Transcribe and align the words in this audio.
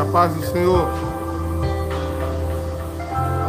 a 0.00 0.04
paz 0.06 0.34
do 0.34 0.42
Senhor 0.46 0.88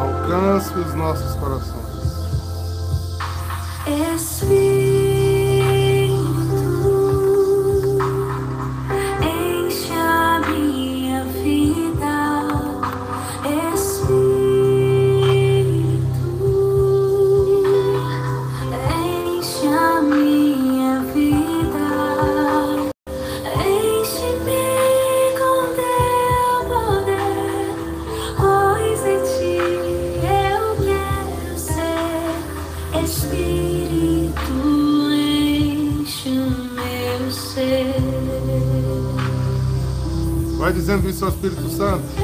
alcance 0.01 0.73
os 0.77 0.93
nossos 0.95 1.33
corações. 1.35 1.81
Dizendo 40.91 41.09
isso 41.09 41.23
ao 41.23 41.31
Espírito 41.31 41.69
Santo. 41.69 42.20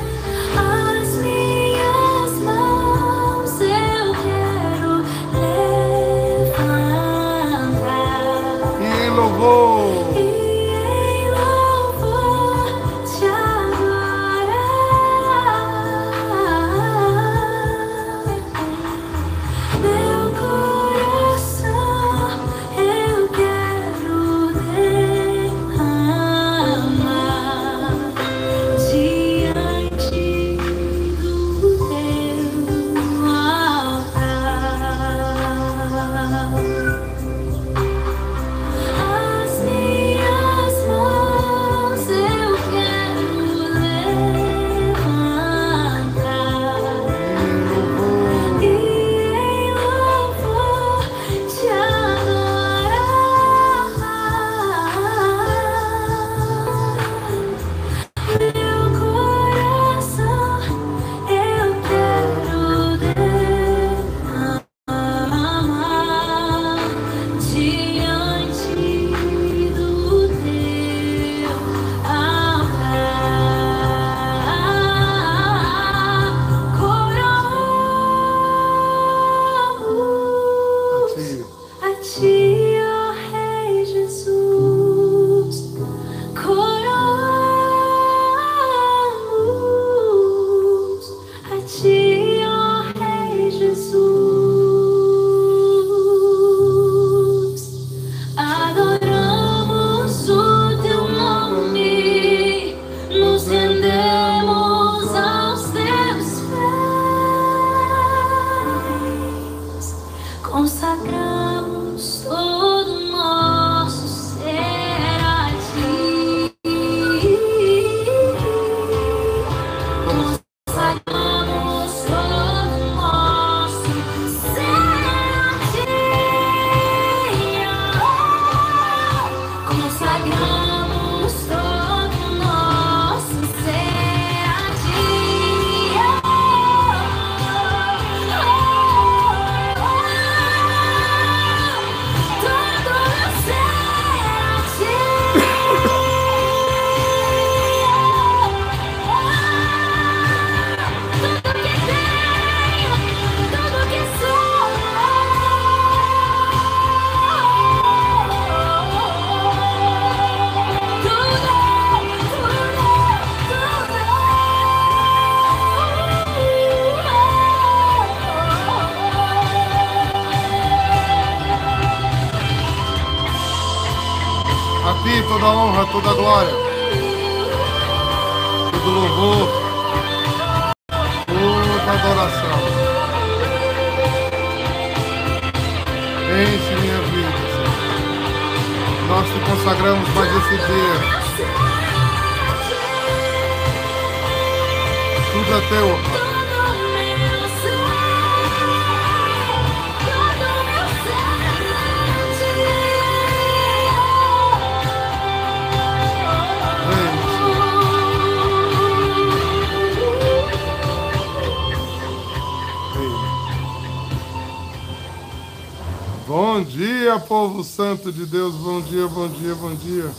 Dia, 217.07 217.17
povo 217.19 217.63
santo 217.63 218.11
de 218.11 218.25
Deus. 218.25 218.53
Bom 218.55 218.81
dia, 218.81 219.07
bom 219.07 219.29
dia, 219.29 219.55
bom 219.55 219.73
dia. 219.73 220.11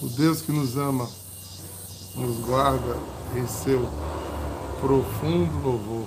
O 0.00 0.06
Deus 0.10 0.40
que 0.40 0.52
nos 0.52 0.76
ama, 0.76 1.08
nos 2.14 2.36
guarda 2.46 2.96
em 3.34 3.44
seu 3.44 3.88
profundo 4.80 5.50
louvor. 5.64 6.06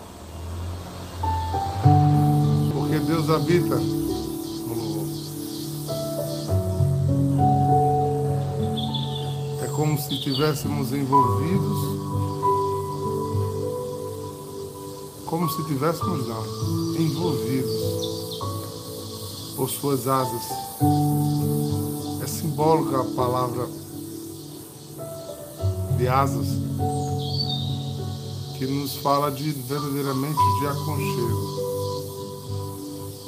Porque 2.71 2.99
Deus 2.99 3.29
habita 3.29 3.75
no 3.75 4.73
louvor. 4.73 5.07
É 9.61 9.67
como 9.75 9.97
se 9.99 10.13
estivéssemos 10.13 10.93
envolvidos, 10.93 11.79
como 15.25 15.49
se 15.49 15.65
tivéssemos 15.65 16.25
não, 16.25 16.45
envolvidos 16.95 18.18
por 19.59 19.69
suas 19.69 20.07
asas. 20.07 20.41
É 22.23 22.27
simbólica 22.27 23.01
a 23.01 23.03
palavra 23.13 23.67
de 25.97 26.07
asas, 26.07 26.47
que 28.57 28.65
nos 28.65 28.95
fala 28.95 29.29
de 29.29 29.51
verdadeiramente 29.51 30.39
de 30.61 30.67
aconchego, 30.67 31.41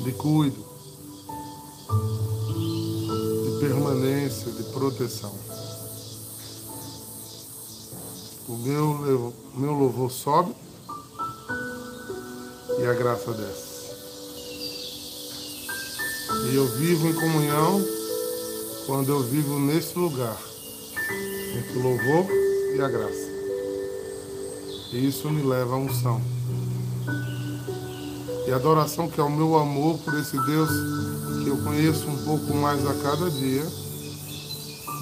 de 0.05 0.11
cuido, 0.13 0.63
de 3.43 3.59
permanência, 3.59 4.49
de 4.53 4.63
proteção. 4.71 5.35
O 8.47 8.55
meu, 8.55 9.33
meu 9.53 9.73
louvor 9.73 10.09
sobe 10.09 10.55
e 12.79 12.85
a 12.85 12.93
graça 12.93 13.33
desce. 13.33 13.70
E 16.49 16.55
eu 16.55 16.67
vivo 16.77 17.07
em 17.07 17.13
comunhão 17.13 17.81
quando 18.85 19.09
eu 19.09 19.21
vivo 19.23 19.59
nesse 19.59 19.97
lugar, 19.97 20.37
entre 21.55 21.79
o 21.79 21.83
louvor 21.83 22.25
e 22.75 22.81
a 22.81 22.87
graça. 22.87 23.31
E 24.91 25.07
isso 25.07 25.29
me 25.29 25.43
leva 25.43 25.75
à 25.75 25.77
unção. 25.77 26.21
E 28.47 28.51
a 28.51 28.55
adoração, 28.55 29.07
que 29.07 29.19
é 29.21 29.23
o 29.23 29.29
meu 29.29 29.57
amor 29.57 29.97
por 29.99 30.13
esse 30.19 30.37
Deus 30.45 30.69
que 31.43 31.49
eu 31.49 31.57
conheço 31.63 32.07
um 32.07 32.25
pouco 32.25 32.53
mais 32.55 32.85
a 32.85 32.93
cada 32.95 33.29
dia, 33.29 33.65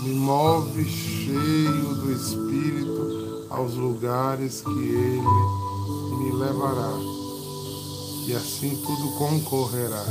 me 0.03 0.13
move 0.13 0.85
cheio 0.85 1.95
do 1.95 2.11
Espírito 2.11 3.47
aos 3.49 3.73
lugares 3.73 4.61
que 4.61 4.69
Ele 4.69 5.21
me 6.17 6.31
levará. 6.33 6.91
E 8.27 8.33
assim 8.35 8.75
tudo 8.85 9.17
concorrerá. 9.17 10.05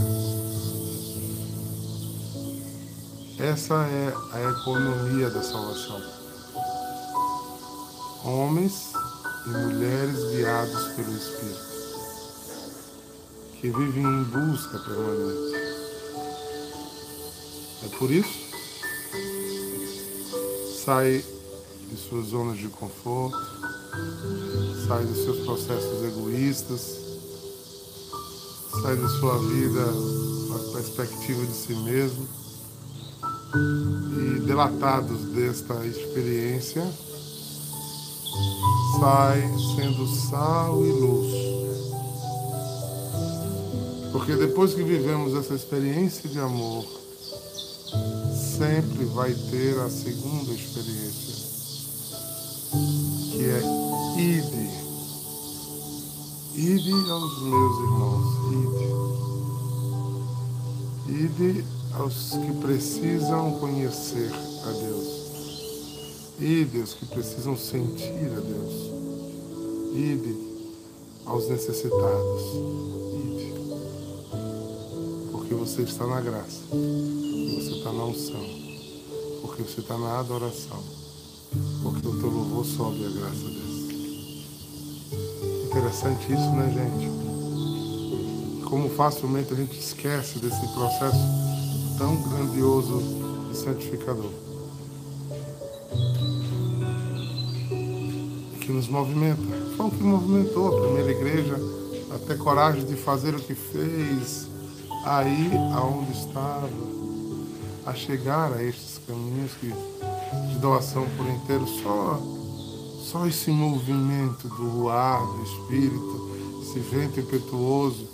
Essa 3.41 3.75
é 3.87 4.13
a 4.33 4.51
economia 4.51 5.31
da 5.31 5.41
salvação. 5.41 6.03
Homens 8.25 8.91
e 9.47 9.49
mulheres 9.51 10.25
guiados 10.33 10.89
pelo 10.95 11.17
Espírito, 11.17 11.61
que 13.61 13.71
vivem 13.71 14.03
em 14.03 14.25
busca 14.25 14.81
permanente. 14.81 15.57
É 17.85 17.89
por 17.97 18.11
isso, 18.11 18.51
sai 20.85 21.25
de 21.91 21.97
suas 21.97 22.27
zonas 22.27 22.59
de 22.59 22.67
conforto, 22.67 23.39
sai 24.89 25.05
dos 25.05 25.23
seus 25.23 25.47
processos 25.47 26.03
egoístas, 26.03 26.81
sai 28.83 28.97
da 28.97 29.09
sua 29.21 29.39
vida 29.39 29.85
a 30.57 30.73
perspectiva 30.73 31.47
de 31.47 31.55
si 31.55 31.75
mesmo 31.77 32.48
e 33.55 34.41
delatados 34.41 35.21
desta 35.35 35.87
experiência, 35.87 36.85
sai 39.01 39.41
sendo 39.77 40.07
sal 40.07 40.85
e 40.85 40.93
luz. 40.93 41.33
Porque 44.13 44.37
depois 44.37 44.75
que 44.75 44.83
vivemos 44.83 45.35
essa 45.35 45.55
experiência 45.55 46.29
de 46.29 46.39
amor, 46.39 46.85
sempre 48.59 49.05
vai 49.07 49.33
ter 49.33 49.79
a 49.81 49.89
segunda 49.89 50.53
experiência, 50.53 51.35
que 53.33 53.45
é 53.45 53.63
ide. 54.21 54.69
Ide 56.55 57.11
aos 57.11 57.43
meus 57.43 57.79
irmãos, 57.81 58.27
ide. 61.07 61.55
Ide 61.55 61.78
aos 61.95 62.31
que 62.31 62.53
precisam 62.61 63.53
conhecer 63.59 64.31
a 64.65 64.73
Deus. 64.73 65.19
Ide 66.41 66.81
aos 66.81 66.95
que 66.95 67.07
precisam 67.07 67.57
sentir 67.57 68.31
a 68.37 68.41
Deus. 68.41 68.75
Ide 69.95 70.37
aos 71.27 71.49
necessitados. 71.49 72.43
Ide. 73.15 73.55
Porque 75.33 75.55
você 75.55 75.83
está 75.83 76.07
na 76.07 76.21
graça. 76.21 76.61
Você 76.71 77.71
está 77.79 77.93
na 77.93 78.05
unção. 78.05 78.45
Porque 79.43 79.63
você 79.63 79.81
está 79.81 79.99
na 79.99 80.21
adoração. 80.21 80.83
Porque 81.83 82.07
o 82.07 82.21
teu 82.21 82.31
louvor 82.31 82.65
sobe 82.65 83.05
a 83.05 83.11
graça 83.11 83.45
desse. 83.49 83.69
Interessante 85.67 86.33
isso, 86.33 86.51
né, 86.53 86.71
gente? 86.73 87.09
Como 88.69 88.89
facilmente 88.91 89.53
a 89.53 89.57
gente 89.57 89.79
esquece 89.79 90.39
desse 90.39 90.67
processo 90.75 91.48
tão 91.99 92.17
grandioso 92.23 93.03
e 93.51 93.57
santificador. 93.57 94.31
Que 98.61 98.71
nos 98.71 98.89
movimenta. 98.89 99.43
Foi 99.77 99.87
o 99.87 99.91
que 99.91 100.03
movimentou 100.03 100.69
a 100.69 100.81
primeira 100.81 101.11
igreja 101.11 101.57
a 102.15 102.19
ter 102.19 102.39
coragem 102.39 102.85
de 102.85 102.95
fazer 102.95 103.35
o 103.35 103.41
que 103.41 103.55
fez, 103.55 104.47
aí 105.05 105.51
aonde 105.75 106.13
estava, 106.13 106.71
a 107.85 107.95
chegar 107.95 108.53
a 108.53 108.63
estes 108.63 109.01
caminhos 109.07 109.53
que, 109.55 109.73
de 110.53 110.59
doação 110.59 111.07
por 111.17 111.27
inteiro, 111.27 111.67
só, 111.83 112.21
só 113.03 113.27
esse 113.27 113.51
movimento 113.51 114.49
do 114.49 114.89
ar, 114.89 115.27
do 115.27 115.43
espírito, 115.43 116.31
esse 116.63 116.79
vento 116.79 117.19
impetuoso 117.19 118.07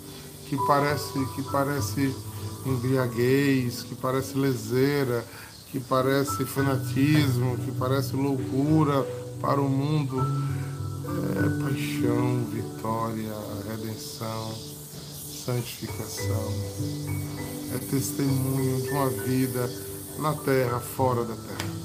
que 0.47 0.57
parece, 0.65 1.13
que 1.35 1.43
parece 1.51 2.15
embriaguez, 2.65 3.83
que 3.83 3.95
parece 3.95 4.37
leseira, 4.37 5.25
que 5.71 5.79
parece 5.79 6.45
fanatismo, 6.45 7.57
que 7.57 7.71
parece 7.71 8.15
loucura 8.15 9.03
para 9.41 9.61
o 9.61 9.69
mundo. 9.69 10.17
É 11.35 11.63
paixão, 11.63 12.45
vitória, 12.45 13.33
redenção, 13.69 14.53
santificação. 15.45 16.53
É 17.73 17.77
testemunho 17.89 18.81
de 18.81 18.89
uma 18.89 19.09
vida 19.09 19.69
na 20.19 20.33
terra, 20.33 20.79
fora 20.79 21.23
da 21.23 21.35
terra. 21.35 21.75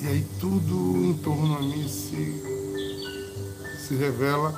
E 0.00 0.06
aí 0.08 0.26
tudo 0.40 0.74
em 0.96 1.14
torno 1.14 1.56
a 1.56 1.60
mim 1.60 1.88
se, 1.88 2.42
se 3.86 3.94
revela 3.94 4.52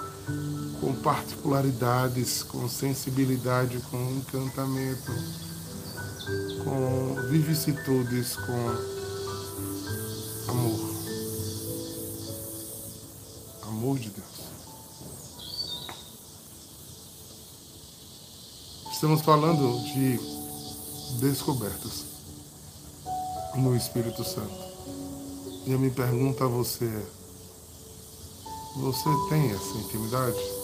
com 0.80 0.94
particularidades, 0.94 2.42
com 2.42 2.68
sensibilidade, 2.68 3.78
com 3.90 3.96
encantamento, 4.12 5.12
com 6.64 7.16
vicissitudes, 7.28 8.36
com 8.36 8.68
amor. 10.50 10.94
Amor 13.62 13.98
de 13.98 14.10
Deus. 14.10 14.24
Estamos 18.92 19.20
falando 19.22 19.82
de 19.92 20.18
descobertas 21.20 22.04
no 23.56 23.76
Espírito 23.76 24.24
Santo. 24.24 24.64
E 25.66 25.74
a 25.74 25.78
minha 25.78 25.92
pergunta 25.92 26.44
a 26.44 26.48
você 26.48 26.84
é: 26.86 27.06
você 28.76 29.08
tem 29.28 29.50
essa 29.50 29.78
intimidade? 29.78 30.63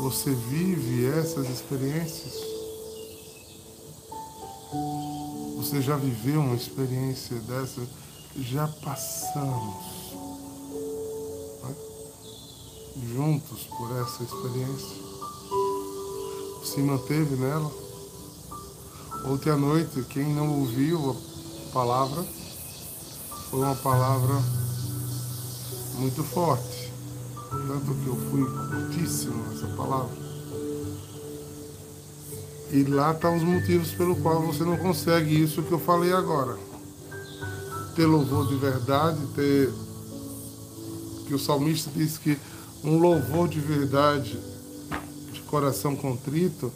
Você 0.00 0.30
vive 0.30 1.04
essas 1.04 1.46
experiências? 1.50 2.32
Você 5.58 5.82
já 5.82 5.94
viveu 5.94 6.40
uma 6.40 6.54
experiência 6.54 7.36
dessa? 7.40 7.82
Já 8.34 8.66
passamos 8.66 9.74
né? 11.62 11.74
juntos 13.14 13.64
por 13.64 13.94
essa 14.00 14.22
experiência. 14.22 14.96
Se 16.64 16.80
manteve 16.80 17.36
nela. 17.36 17.70
Ontem 19.26 19.50
à 19.50 19.56
noite, 19.56 20.02
quem 20.08 20.34
não 20.34 20.60
ouviu 20.60 21.10
a 21.10 21.72
palavra, 21.74 22.24
foi 23.50 23.60
uma 23.60 23.76
palavra 23.76 24.42
muito 25.98 26.24
forte 26.24 26.79
tanto 27.80 27.94
que 27.94 28.06
eu 28.06 28.16
fui 28.16 28.44
curtíssimo 28.44 29.44
essa 29.52 29.66
palavra. 29.68 30.30
E 32.72 32.84
lá 32.84 33.12
estão 33.12 33.32
tá 33.32 33.36
os 33.36 33.42
motivos 33.42 33.90
pelo 33.92 34.16
qual 34.16 34.42
você 34.42 34.64
não 34.64 34.76
consegue 34.76 35.42
isso 35.42 35.62
que 35.62 35.72
eu 35.72 35.78
falei 35.78 36.12
agora. 36.12 36.56
Ter 37.96 38.06
louvor 38.06 38.46
de 38.46 38.56
verdade, 38.56 39.18
ter. 39.34 39.72
Que 41.26 41.34
o 41.34 41.38
salmista 41.38 41.90
diz 41.94 42.18
que 42.18 42.38
um 42.82 42.98
louvor 42.98 43.48
de 43.48 43.60
verdade, 43.60 44.38
de 45.32 45.40
coração 45.42 45.94
contrito, 45.96 46.72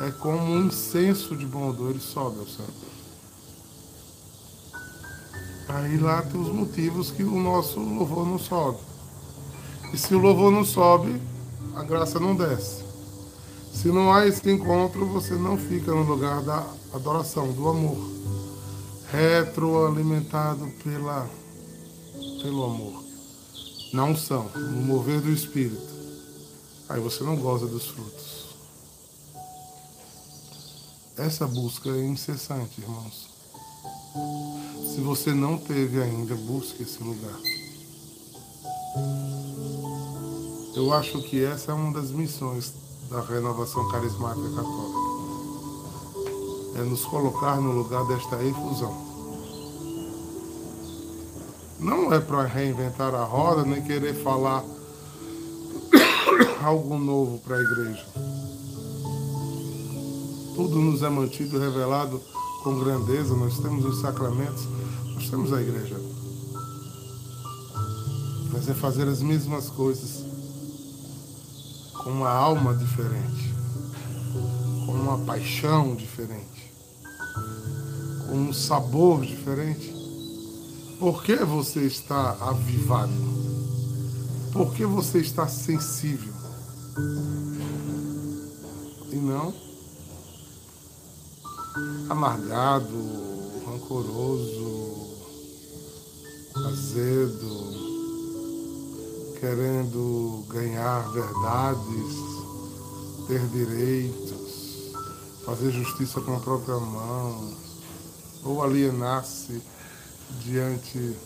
é 0.00 0.10
como 0.10 0.42
um 0.42 0.66
incenso 0.66 1.36
de 1.36 1.46
bom 1.46 1.68
odor, 1.68 1.90
ele 1.90 2.00
sobe 2.00 2.38
ao 2.38 2.46
céu. 2.46 2.66
Aí 5.68 5.98
lá 5.98 6.22
tem 6.22 6.40
os 6.40 6.48
motivos 6.48 7.10
que 7.10 7.22
o 7.22 7.40
nosso 7.40 7.80
louvor 7.80 8.26
não 8.26 8.38
sobe. 8.38 8.91
E 9.92 9.98
se 9.98 10.14
o 10.14 10.18
louvor 10.18 10.50
não 10.50 10.64
sobe, 10.64 11.20
a 11.76 11.82
graça 11.82 12.18
não 12.18 12.34
desce. 12.34 12.82
Se 13.72 13.88
não 13.88 14.12
há 14.12 14.26
esse 14.26 14.50
encontro, 14.50 15.06
você 15.06 15.34
não 15.34 15.58
fica 15.58 15.92
no 15.92 16.02
lugar 16.02 16.42
da 16.42 16.66
adoração, 16.94 17.52
do 17.52 17.68
amor, 17.68 17.98
retroalimentado 19.10 20.66
pela, 20.84 21.28
pelo 22.42 22.64
amor, 22.64 23.02
na 23.92 24.04
unção, 24.04 24.50
no 24.54 24.82
mover 24.82 25.20
do 25.20 25.30
Espírito. 25.30 25.92
Aí 26.88 27.00
você 27.00 27.24
não 27.24 27.36
goza 27.36 27.66
dos 27.66 27.88
frutos. 27.88 28.42
Essa 31.16 31.46
busca 31.46 31.90
é 31.90 32.04
incessante, 32.04 32.80
irmãos. 32.80 33.30
Se 34.94 35.00
você 35.00 35.32
não 35.32 35.56
teve 35.58 36.02
ainda, 36.02 36.34
busque 36.34 36.82
esse 36.82 37.02
lugar. 37.02 37.38
Eu 40.74 40.90
acho 40.90 41.22
que 41.24 41.44
essa 41.44 41.70
é 41.70 41.74
uma 41.74 41.92
das 41.92 42.10
missões 42.10 42.72
da 43.10 43.20
renovação 43.20 43.86
carismática 43.90 44.48
católica. 44.48 44.98
É 46.76 46.82
nos 46.82 47.04
colocar 47.04 47.60
no 47.60 47.72
lugar 47.72 48.06
desta 48.06 48.42
efusão. 48.42 48.96
Não 51.78 52.10
é 52.10 52.18
para 52.20 52.44
reinventar 52.44 53.14
a 53.14 53.22
roda, 53.22 53.64
nem 53.64 53.82
querer 53.82 54.14
falar 54.22 54.64
algo 56.64 56.98
novo 56.98 57.38
para 57.40 57.56
a 57.56 57.60
igreja. 57.60 58.06
Tudo 60.54 60.76
nos 60.76 61.02
é 61.02 61.10
mantido 61.10 61.58
revelado 61.58 62.18
com 62.64 62.78
grandeza. 62.78 63.34
Nós 63.34 63.58
temos 63.58 63.84
os 63.84 64.00
sacramentos, 64.00 64.66
nós 65.14 65.28
temos 65.28 65.52
a 65.52 65.60
igreja. 65.60 66.00
Mas 68.50 68.70
é 68.70 68.72
fazer 68.72 69.06
as 69.06 69.20
mesmas 69.20 69.68
coisas 69.68 70.31
com 72.02 72.10
uma 72.10 72.30
alma 72.30 72.74
diferente, 72.74 73.54
com 74.86 74.92
uma 74.92 75.18
paixão 75.18 75.94
diferente, 75.94 76.72
com 78.26 78.36
um 78.36 78.52
sabor 78.52 79.24
diferente. 79.24 79.92
Por 80.98 81.22
que 81.22 81.36
você 81.36 81.80
está 81.80 82.36
avivado? 82.40 83.12
Por 84.52 84.72
que 84.74 84.84
você 84.84 85.18
está 85.18 85.48
sensível? 85.48 86.32
E 89.10 89.16
não 89.16 89.72
amargado, 92.08 92.98
rancoroso, 93.66 95.16
azedo, 96.54 97.81
querendo 99.42 100.44
ganhar 100.48 101.00
verdades, 101.10 102.14
ter 103.26 103.44
direitos, 103.48 104.92
fazer 105.44 105.72
justiça 105.72 106.20
com 106.20 106.36
a 106.36 106.38
própria 106.38 106.76
mão, 106.76 107.52
ou 108.44 108.62
alienar-se 108.62 109.60
diante 110.44 111.16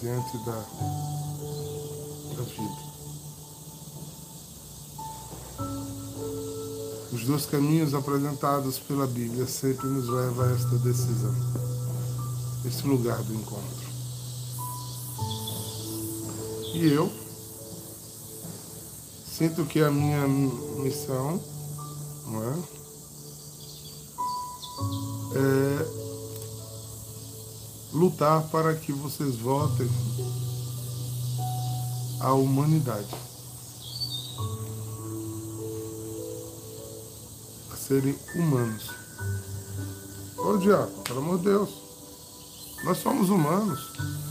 diante 0.00 0.38
da, 0.44 0.64
da 2.36 2.42
vida. 2.44 2.86
Os 7.12 7.24
dois 7.24 7.46
caminhos 7.46 7.94
apresentados 7.94 8.78
pela 8.78 9.08
Bíblia 9.08 9.48
sempre 9.48 9.88
nos 9.88 10.08
levam 10.08 10.44
a 10.44 10.52
esta 10.52 10.78
decisão, 10.78 11.34
esse 12.64 12.86
lugar 12.86 13.20
do 13.24 13.34
encontro. 13.34 13.85
E 16.76 16.92
eu 16.92 17.10
sinto 19.26 19.64
que 19.64 19.80
a 19.80 19.90
minha 19.90 20.28
missão 20.28 21.40
não 22.26 22.44
é, 22.44 22.58
é 25.36 25.86
lutar 27.94 28.42
para 28.48 28.74
que 28.74 28.92
vocês 28.92 29.36
votem 29.36 29.88
a 32.20 32.34
humanidade 32.34 33.16
a 37.72 37.76
serem 37.76 38.18
humanos. 38.34 38.90
Ô 40.36 40.58
diabo, 40.58 40.92
pelo 41.04 41.20
amor 41.20 41.38
de 41.38 41.44
Deus, 41.44 41.70
nós 42.84 42.98
somos 42.98 43.30
humanos. 43.30 44.25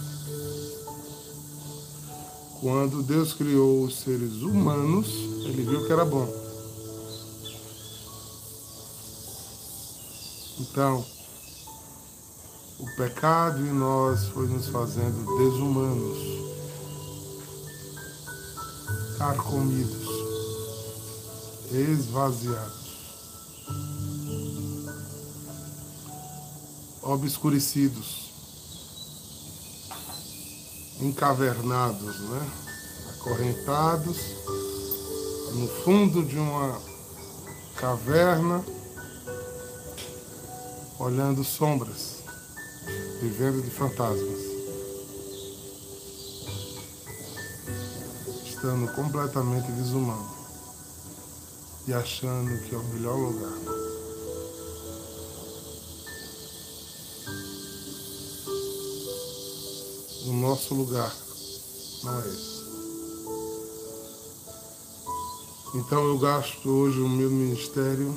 Quando 2.62 3.04
Deus 3.04 3.34
criou 3.34 3.84
os 3.84 4.00
seres 4.00 4.42
humanos, 4.42 5.08
ele 5.46 5.64
viu 5.64 5.86
que 5.86 5.92
era 5.92 6.06
bom. 6.06 6.26
Então, 10.60 11.06
o 12.80 12.96
pecado 12.96 13.60
em 13.60 13.74
nós 13.74 14.28
foi 14.30 14.48
nos 14.48 14.70
fazendo 14.70 15.38
desumanos, 15.38 16.18
carcomidos, 19.18 20.08
esvaziados, 21.72 22.86
obscurecidos 27.02 28.35
encavernados, 31.06 32.20
né? 32.22 32.52
acorrentados 33.20 34.18
no 35.54 35.68
fundo 35.84 36.24
de 36.24 36.38
uma 36.38 36.80
caverna, 37.76 38.64
olhando 41.00 41.44
sombras, 41.44 42.24
vivendo 43.22 43.62
de 43.64 43.70
fantasmas, 43.70 44.40
estando 48.46 48.92
completamente 48.94 49.72
desumano 49.72 50.36
e 51.88 51.94
achando 51.94 52.62
que 52.64 52.74
é 52.74 52.78
o 52.78 52.84
melhor 52.84 53.16
lugar. 53.16 53.75
Nosso 60.46 60.76
lugar 60.76 61.12
não 62.04 62.22
é 62.22 62.28
esse. 62.28 62.56
Então 65.74 66.08
eu 66.08 66.20
gasto 66.20 66.70
hoje 66.70 67.00
o 67.00 67.10
meu 67.10 67.32
ministério 67.32 68.14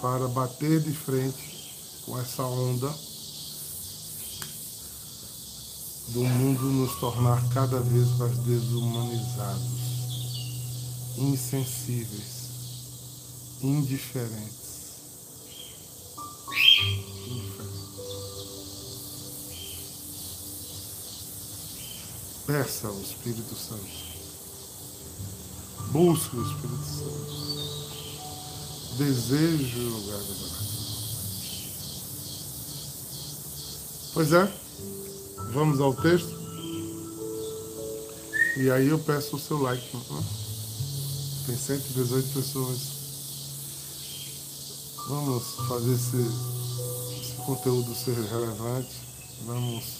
para 0.00 0.28
bater 0.28 0.78
de 0.80 0.92
frente 0.92 2.02
com 2.04 2.18
essa 2.18 2.42
onda 2.42 2.94
do 6.08 6.22
mundo 6.22 6.62
nos 6.66 7.00
tornar 7.00 7.42
cada 7.48 7.80
vez 7.80 8.08
mais 8.18 8.36
desumanizados, 8.38 9.72
insensíveis, 11.16 12.50
indiferentes. 13.62 14.65
Peça 22.46 22.86
ao 22.86 23.00
Espírito 23.00 23.56
Santo. 23.56 23.82
Busque 25.90 26.36
o 26.36 26.42
Espírito 26.42 26.84
Santo. 26.84 27.46
Deseje 28.98 29.80
o 29.80 29.88
lugar 29.88 30.18
da 30.18 30.24
adoração. 30.24 30.66
Pois 34.14 34.32
é, 34.32 34.52
vamos 35.52 35.80
ao 35.80 35.92
texto. 35.92 36.36
E 38.58 38.70
aí 38.70 38.86
eu 38.86 38.98
peço 39.00 39.34
o 39.34 39.40
seu 39.40 39.60
like. 39.60 39.96
Né? 39.96 40.24
Tem 41.46 41.56
118 41.56 42.28
pessoas. 42.32 42.78
Vamos 45.08 45.42
fazer 45.68 45.94
esse, 45.94 46.16
esse 47.20 47.34
conteúdo 47.44 47.92
ser 47.92 48.14
relevante. 48.14 48.94
Vamos 49.44 49.95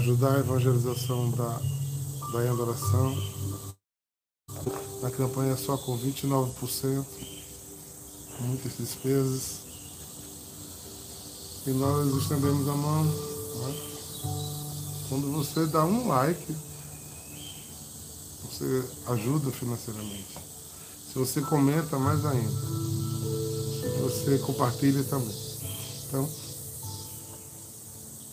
ajudar 0.00 0.36
a 0.36 0.38
evangelização 0.38 1.30
da, 1.32 1.60
da 2.32 2.50
adoração. 2.50 3.14
Na 5.02 5.10
campanha 5.10 5.56
só 5.56 5.76
com 5.76 5.98
29%, 5.98 7.04
muitas 8.40 8.78
despesas. 8.78 9.60
E 11.66 11.70
nós 11.70 12.16
estendemos 12.16 12.66
a 12.66 12.72
mão. 12.72 13.04
Né? 13.04 13.74
Quando 15.10 15.32
você 15.32 15.66
dá 15.66 15.84
um 15.84 16.08
like, 16.08 16.56
você 18.44 18.84
ajuda 19.08 19.50
financeiramente. 19.50 20.38
Se 21.12 21.18
você 21.18 21.42
comenta, 21.42 21.98
mais 21.98 22.24
ainda. 22.24 22.60
Se 23.82 24.00
você 24.00 24.38
compartilha 24.38 25.04
também. 25.04 25.36
Então, 26.08 26.28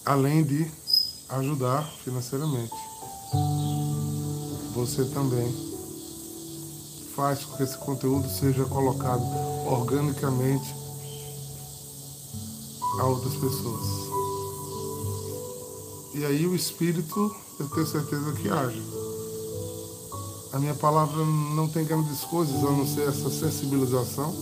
além 0.06 0.46
de 0.46 0.87
ajudar 1.30 1.84
financeiramente. 2.04 2.74
você 4.74 5.04
também 5.06 5.52
faz 7.16 7.44
com 7.44 7.58
que 7.58 7.64
esse 7.64 7.78
conteúdo 7.80 8.30
seja 8.30 8.64
colocado 8.66 9.24
organicamente 9.66 10.76
a 13.00 13.06
outras 13.06 13.34
pessoas. 13.34 14.08
E 16.14 16.26
aí 16.26 16.46
o 16.46 16.56
Espírito, 16.56 17.36
eu 17.60 17.68
tenho 17.70 17.88
certeza 17.88 18.32
que 18.34 18.50
age. 18.50 18.82
A 20.54 20.60
minha 20.60 20.76
palavra 20.76 21.26
não 21.26 21.68
tem 21.68 21.84
grandes 21.86 22.22
coisas, 22.22 22.56
a 22.64 22.72
não 22.72 22.88
ser 22.88 23.10
essa 23.10 23.30
sensibilização, 23.30 24.34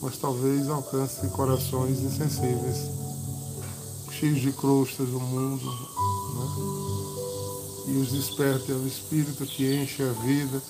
mas 0.00 0.16
talvez 0.16 0.68
alcance 0.68 1.26
corações 1.28 2.00
insensíveis, 2.00 3.01
cheios 4.22 4.40
de 4.40 4.52
crostas 4.52 5.08
do 5.08 5.18
mundo, 5.18 5.66
né? 5.66 5.86
e 7.88 7.96
os 7.96 8.12
desperte 8.12 8.70
ao 8.70 8.86
Espírito 8.86 9.44
que 9.44 9.74
enche 9.74 10.00
a 10.00 10.12
vida, 10.12 10.62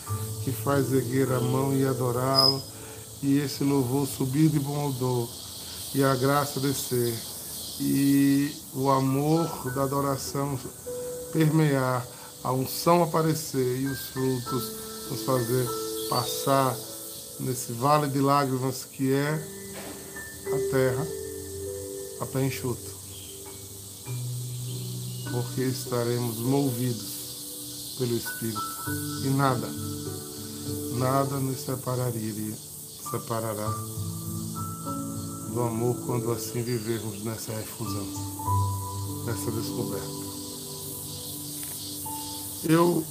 que 0.43 0.51
faz 0.51 0.91
erguer 0.91 1.31
a 1.31 1.39
mão 1.39 1.77
e 1.77 1.85
adorá-lo, 1.85 2.63
e 3.23 3.37
esse 3.37 3.63
louvor 3.63 4.07
subir 4.07 4.49
de 4.49 4.59
bom 4.59 4.89
odor, 4.89 5.29
e 5.95 6.03
a 6.03 6.17
graça 6.17 6.61
descer, 6.61 7.15
e 7.79 8.51
o 8.73 8.89
amor 8.89 9.47
da 9.75 9.83
adoração 9.83 10.59
permear 11.31 12.07
a 12.43 12.53
unção 12.53 13.03
aparecer 13.03 13.81
e 13.81 13.87
os 13.87 14.01
frutos 14.07 14.73
nos 15.11 15.25
fazer 15.25 15.69
passar 16.09 16.75
nesse 17.39 17.73
vale 17.73 18.09
de 18.09 18.19
lágrimas 18.19 18.87
que 18.91 19.13
é 19.13 19.47
a 20.47 20.71
terra 20.71 21.07
a 22.19 22.27
pé 22.27 22.47
enxuto. 22.47 22.92
Porque 25.33 25.62
estaremos 25.62 26.37
movidos 26.39 27.97
pelo 27.99 28.17
Espírito. 28.17 28.62
E 29.25 29.31
nada, 29.31 29.69
nada 30.99 31.37
nos 31.41 31.59
separaria, 31.59 32.55
separará 33.11 33.69
do 35.53 35.62
amor 35.62 35.97
quando 36.07 36.33
assim 36.33 36.62
vivermos 36.62 37.23
nessa 37.25 37.53
refusão, 37.53 38.07
nessa 39.27 39.51
descoberta. 39.51 40.23
Eu 42.65 43.05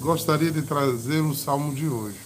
gostaria 0.00 0.50
de 0.50 0.62
trazer 0.62 1.20
o 1.20 1.34
salmo 1.34 1.74
de 1.74 1.88
hoje. 1.88 2.20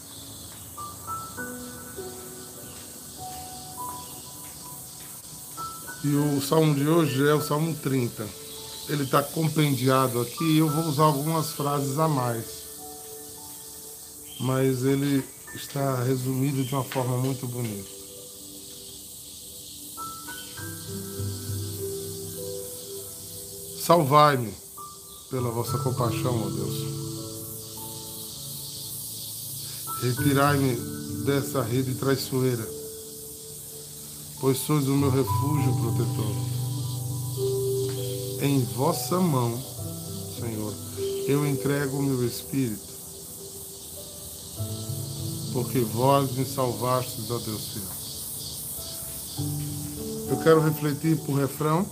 E 6.05 6.15
o 6.15 6.43
salmo 6.43 6.75
de 6.75 6.87
hoje 6.87 7.27
é 7.27 7.33
o 7.33 7.41
salmo 7.41 7.75
30. 7.77 8.44
Ele 8.89 9.05
está 9.05 9.23
compendiado 9.23 10.21
aqui 10.21 10.45
e 10.45 10.59
eu 10.59 10.69
vou 10.69 10.85
usar 10.85 11.05
algumas 11.05 11.53
frases 11.53 11.99
a 11.99 12.07
mais. 12.07 12.45
Mas 14.41 14.85
ele 14.85 15.25
está 15.55 16.03
resumido 16.03 16.65
de 16.65 16.75
uma 16.75 16.85
forma 16.85 17.17
muito 17.19 17.47
bonita. 17.47 17.89
Salvai-me 23.81 24.53
pela 25.31 25.51
vossa 25.51 25.79
compaixão, 25.79 26.43
ó 26.43 26.49
Deus. 26.49 26.95
Retirai-me 30.03 30.77
dessa 31.25 31.63
rede 31.63 31.95
traiçoeira, 31.95 32.67
pois 34.41 34.59
sois 34.59 34.87
o 34.89 34.97
meu 34.97 35.11
refúgio 35.11 35.75
protetor. 35.81 36.64
Em 38.45 38.63
vossa 38.63 39.19
mão, 39.19 39.59
Senhor, 40.39 40.75
eu 41.27 41.47
entrego 41.47 41.97
o 41.97 42.03
meu 42.03 42.27
espírito, 42.27 42.93
porque 45.55 45.81
vós 45.81 46.31
me 46.33 46.45
salvastes, 46.45 47.31
ó 47.31 47.39
Deus 47.39 47.69
fiel. 47.73 47.85
Eu 50.29 50.37
quero 50.43 50.61
refletir 50.61 51.17
por 51.25 51.39
refrão 51.39 51.87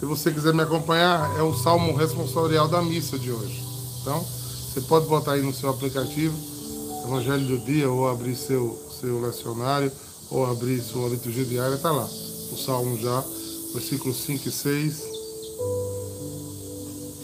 se 0.00 0.04
você 0.04 0.32
quiser 0.32 0.52
me 0.52 0.62
acompanhar, 0.62 1.38
é 1.38 1.42
o 1.42 1.54
salmo 1.54 1.94
responsorial 1.94 2.66
da 2.66 2.82
missa 2.82 3.16
de 3.16 3.30
hoje. 3.30 3.62
Então, 4.02 4.20
você 4.22 4.80
pode 4.80 5.06
botar 5.06 5.34
aí 5.34 5.42
no 5.42 5.54
seu 5.54 5.70
aplicativo, 5.70 6.36
Evangelho 7.04 7.46
do 7.46 7.58
Dia, 7.64 7.88
ou 7.88 8.08
abrir 8.08 8.34
seu, 8.34 8.76
seu 9.00 9.20
lecionário, 9.20 9.92
ou 10.28 10.44
abrir 10.44 10.82
sua 10.82 11.08
liturgia 11.08 11.44
diária, 11.44 11.76
está 11.76 11.92
lá. 11.92 12.04
O 12.04 12.56
salmo 12.56 12.98
já, 12.98 13.24
versículos 13.72 14.16
5 14.24 14.48
e 14.48 14.50
6. 14.50 15.15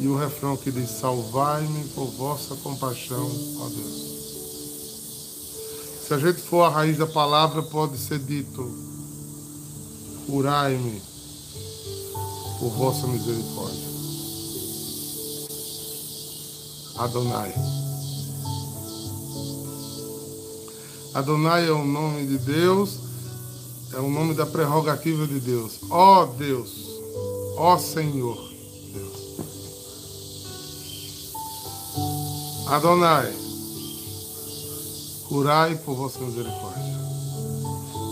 E 0.03 0.09
o 0.09 0.17
refrão 0.17 0.57
que 0.57 0.73
diz: 0.73 0.91
Salvai-me 0.91 1.85
por 1.91 2.07
vossa 2.07 2.57
compaixão, 2.57 3.31
ó 3.61 3.69
Deus. 3.69 4.03
Se 6.09 6.13
a 6.13 6.19
gente 6.19 6.41
for 6.43 6.65
a 6.65 6.69
raiz 6.71 6.99
da 6.99 7.07
palavra, 7.07 7.63
pode 7.63 7.97
ser 7.97 8.19
dito: 8.19 8.69
Curai-me 10.27 11.01
por 12.59 12.71
vossa 12.71 13.07
misericórdia. 13.07 13.93
Adonai. 16.99 17.55
Adonai 21.15 21.69
é 21.69 21.73
o 21.73 21.85
nome 21.85 22.27
de 22.27 22.39
Deus, 22.39 22.99
é 23.93 23.99
o 23.99 24.11
nome 24.11 24.35
da 24.35 24.47
prerrogativa 24.47 25.29
de 25.29 25.39
Deus. 25.39 25.79
Ó 25.89 26.27
Deus, 26.27 26.73
ó 27.57 27.79
Senhor 27.79 28.52
Adonai, 32.73 33.31
curai 35.29 35.77
por 35.77 35.95
vossa 35.95 36.19
misericórdia. 36.21 36.99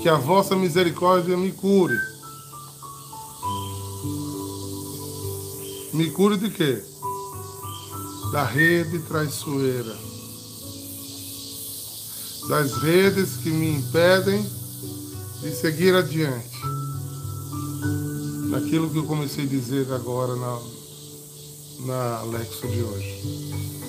Que 0.03 0.09
a 0.11 0.16
vossa 0.16 0.55
misericórdia 0.55 1.35
me 1.35 1.51
cure 1.51 1.96
Me 5.94 6.11
cure 6.11 6.37
de 6.37 6.51
quê? 6.51 6.85
Da 8.33 8.44
rede 8.44 8.99
traiçoeira. 8.99 9.96
Das 12.51 12.75
redes 12.83 13.38
que 13.38 13.49
me 13.49 13.77
impedem 13.77 14.46
de 15.40 15.53
seguir 15.53 15.94
adiante. 15.94 16.61
Naquilo 18.51 18.90
que 18.90 18.99
eu 18.99 19.07
comecei 19.07 19.44
a 19.44 19.49
dizer 19.49 19.90
agora 19.90 20.37
na, 20.37 20.61
na 21.87 22.23
Lexo 22.25 22.68
de 22.68 22.83
hoje. 22.83 23.80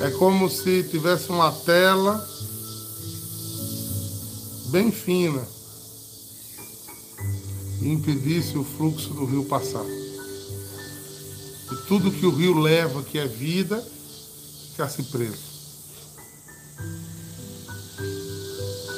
É 0.00 0.10
como 0.10 0.50
se 0.50 0.82
tivesse 0.84 1.30
uma 1.30 1.50
tela 1.50 2.26
bem 4.66 4.92
fina 4.92 5.42
e 7.80 7.88
impedisse 7.88 8.58
o 8.58 8.64
fluxo 8.64 9.14
do 9.14 9.24
rio 9.24 9.44
passar. 9.44 9.84
E 11.72 11.76
tudo 11.88 12.12
que 12.12 12.26
o 12.26 12.34
rio 12.34 12.58
leva, 12.58 13.02
que 13.02 13.18
é 13.18 13.26
vida, 13.26 13.82
ficasse 14.70 15.02
preso. 15.04 15.56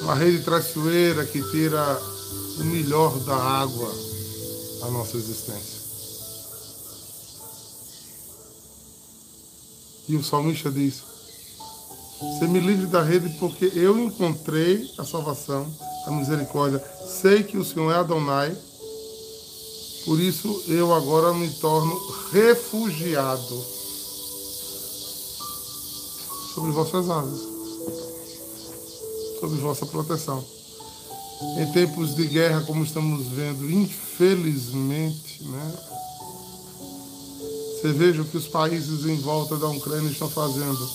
Uma 0.02 0.14
rede 0.14 0.42
traiçoeira 0.42 1.24
que 1.24 1.42
tira 1.50 2.00
o 2.58 2.64
melhor 2.64 3.18
da 3.20 3.36
água 3.36 3.94
da 4.80 4.90
nossa 4.90 5.16
existência. 5.16 5.87
E 10.08 10.16
o 10.16 10.24
salmista 10.24 10.70
diz: 10.70 11.02
Você 12.20 12.46
me 12.46 12.60
livre 12.60 12.86
da 12.86 13.02
rede 13.02 13.28
porque 13.38 13.70
eu 13.74 13.98
encontrei 13.98 14.90
a 14.98 15.04
salvação, 15.04 15.66
a 16.06 16.10
misericórdia. 16.10 16.82
Sei 17.06 17.42
que 17.42 17.58
o 17.58 17.64
Senhor 17.64 17.92
é 17.92 17.96
Adonai 17.96 18.56
por 20.08 20.18
isso 20.20 20.64
eu 20.68 20.94
agora 20.94 21.34
me 21.34 21.50
torno 21.50 21.94
refugiado 22.32 23.62
sobre 26.54 26.72
vossas 26.72 27.10
asas, 27.10 27.40
sobre 29.38 29.60
vossa 29.60 29.84
proteção. 29.84 30.42
Em 31.58 31.70
tempos 31.72 32.16
de 32.16 32.26
guerra, 32.26 32.62
como 32.62 32.84
estamos 32.84 33.26
vendo, 33.26 33.70
infelizmente, 33.70 35.44
né? 35.44 35.74
Você 37.80 37.92
veja 37.92 38.22
o 38.22 38.24
que 38.24 38.36
os 38.36 38.48
países 38.48 39.06
em 39.06 39.20
volta 39.20 39.56
da 39.56 39.68
Ucrânia 39.68 40.10
estão 40.10 40.28
fazendo, 40.28 40.90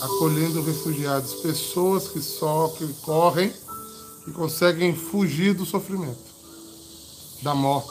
acolhendo 0.00 0.62
refugiados, 0.62 1.34
pessoas 1.34 2.06
que 2.06 2.20
só 2.20 2.68
que 2.68 2.86
correm, 3.02 3.52
que 4.24 4.30
conseguem 4.30 4.94
fugir 4.94 5.54
do 5.54 5.66
sofrimento 5.66 6.36
da 7.42 7.52
morte, 7.52 7.90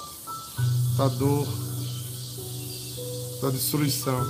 da 0.98 1.10
dor, 1.10 1.46
da 3.42 3.50
destruição. 3.50 4.26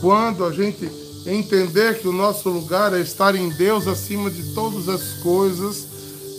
Quando 0.00 0.44
a 0.44 0.52
gente 0.52 0.90
entender 1.24 2.00
que 2.00 2.08
o 2.08 2.12
nosso 2.12 2.48
lugar 2.48 2.92
é 2.92 3.00
estar 3.00 3.36
em 3.36 3.48
Deus 3.50 3.86
acima 3.86 4.28
de 4.28 4.54
todas 4.54 4.88
as 4.88 5.14
coisas, 5.22 5.86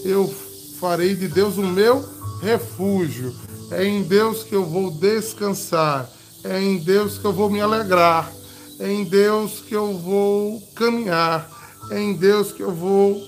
eu 0.03 0.27
farei 0.77 1.15
de 1.15 1.29
Deus 1.29 1.57
o 1.57 1.63
meu 1.63 2.03
refúgio. 2.41 3.33
É 3.71 3.85
em 3.85 4.03
Deus 4.03 4.43
que 4.43 4.55
eu 4.55 4.65
vou 4.65 4.89
descansar. 4.91 6.09
É 6.43 6.61
em 6.61 6.77
Deus 6.77 7.17
que 7.17 7.25
eu 7.25 7.33
vou 7.33 7.49
me 7.49 7.61
alegrar. 7.61 8.31
É 8.79 8.91
em 8.91 9.03
Deus 9.03 9.59
que 9.59 9.75
eu 9.75 9.97
vou 9.97 10.61
caminhar. 10.75 11.49
É 11.91 11.99
em 12.01 12.13
Deus 12.13 12.51
que 12.51 12.63
eu 12.63 12.71
vou 12.71 13.21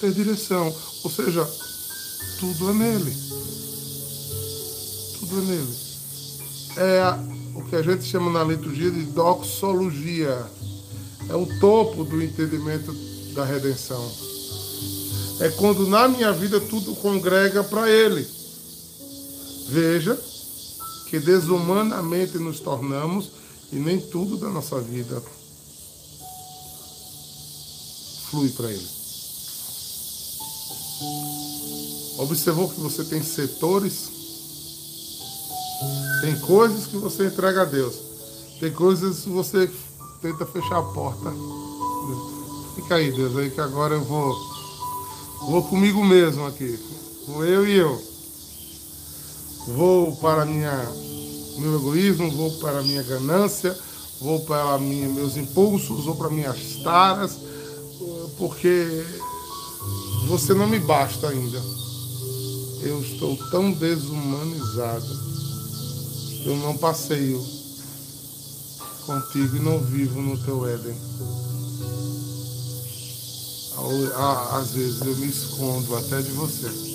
ter 0.00 0.12
direção. 0.12 0.74
Ou 1.04 1.10
seja, 1.10 1.46
tudo 2.38 2.70
é 2.70 2.74
nele. 2.74 3.16
Tudo 5.18 5.38
é 5.38 5.44
nele. 5.44 5.76
É 6.76 7.02
o 7.54 7.64
que 7.64 7.76
a 7.76 7.82
gente 7.82 8.04
chama 8.04 8.30
na 8.30 8.44
liturgia 8.44 8.90
de 8.90 9.02
doxologia. 9.06 10.46
É 11.28 11.34
o 11.34 11.46
topo 11.58 12.04
do 12.04 12.22
entendimento 12.22 12.94
da 13.34 13.44
redenção. 13.44 14.10
É 15.40 15.48
quando 15.50 15.86
na 15.86 16.08
minha 16.08 16.32
vida 16.32 16.60
tudo 16.60 16.94
congrega 16.96 17.62
para 17.62 17.90
ele. 17.90 18.37
Veja 19.68 20.18
que 21.08 21.18
desumanamente 21.20 22.38
nos 22.38 22.60
tornamos 22.60 23.30
e 23.70 23.76
nem 23.76 24.00
tudo 24.00 24.38
da 24.38 24.48
nossa 24.48 24.80
vida 24.80 25.22
flui 28.30 28.48
para 28.50 28.70
Ele. 28.70 28.88
Observou 32.18 32.68
que 32.68 32.80
você 32.80 33.04
tem 33.04 33.22
setores, 33.22 34.10
tem 36.22 36.38
coisas 36.40 36.86
que 36.86 36.96
você 36.96 37.26
entrega 37.26 37.62
a 37.62 37.64
Deus, 37.64 37.94
tem 38.58 38.72
coisas 38.72 39.20
que 39.20 39.30
você 39.30 39.70
tenta 40.20 40.44
fechar 40.46 40.78
a 40.78 40.82
porta. 40.82 41.32
Fica 42.74 42.96
aí, 42.96 43.12
Deus, 43.12 43.36
aí 43.36 43.50
que 43.50 43.60
agora 43.60 43.94
eu 43.94 44.04
vou, 44.04 44.34
vou 45.42 45.62
comigo 45.64 46.04
mesmo 46.04 46.46
aqui, 46.46 46.78
vou 47.26 47.44
eu 47.44 47.66
e 47.66 47.76
eu. 47.76 48.07
Vou 49.76 50.16
para 50.16 50.44
minha 50.44 50.72
meu 51.58 51.76
egoísmo, 51.76 52.30
vou 52.30 52.52
para 52.58 52.82
minha 52.82 53.02
ganância, 53.02 53.76
vou 54.20 54.40
para 54.40 54.78
minha, 54.78 55.08
meus 55.08 55.36
impulsos, 55.36 56.04
vou 56.04 56.14
para 56.14 56.30
minhas 56.30 56.76
taras, 56.82 57.36
porque 58.36 59.04
você 60.28 60.54
não 60.54 60.66
me 60.66 60.78
basta 60.78 61.28
ainda. 61.28 61.60
Eu 62.82 63.00
estou 63.02 63.36
tão 63.50 63.72
desumanizado. 63.72 65.28
Eu 66.44 66.56
não 66.58 66.76
passeio 66.76 67.44
contigo 69.04 69.56
e 69.56 69.60
não 69.60 69.80
vivo 69.80 70.22
no 70.22 70.38
teu 70.44 70.66
Éden. 70.66 70.96
Às 74.52 74.72
vezes 74.72 75.00
eu 75.00 75.16
me 75.16 75.28
escondo 75.28 75.96
até 75.96 76.22
de 76.22 76.30
você. 76.32 76.87